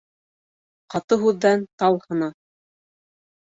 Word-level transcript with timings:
Ҡаты 0.93 1.17
һүҙҙән 1.25 1.67
тал 1.83 2.01
һына 2.07 2.31